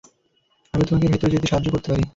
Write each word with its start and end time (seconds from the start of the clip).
আমি 0.73 0.83
তোমাকে 0.83 1.07
ভিতরে 1.07 1.33
যেতে 1.33 1.47
সাহায্য 1.47 1.67
করতে 1.71 1.87
পারি। 1.91 2.03